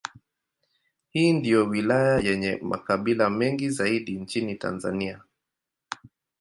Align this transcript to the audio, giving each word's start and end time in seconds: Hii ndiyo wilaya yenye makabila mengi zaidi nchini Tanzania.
Hii 1.11 1.33
ndiyo 1.33 1.65
wilaya 1.65 2.19
yenye 2.19 2.59
makabila 2.61 3.29
mengi 3.29 3.69
zaidi 3.69 4.19
nchini 4.19 4.55
Tanzania. 4.55 5.21